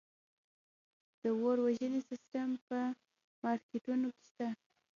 د 1.21 1.23
اور 1.41 1.57
وژنې 1.65 2.01
سیستم 2.09 2.49
په 2.67 2.79
مارکیټونو 3.43 4.07
کې 4.15 4.23
شته؟ 4.29 4.47